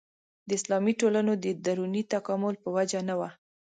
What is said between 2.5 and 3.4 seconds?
په وجه نه وه.